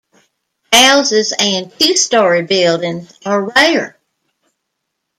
[0.73, 3.99] Houses and two-story buildings are rare.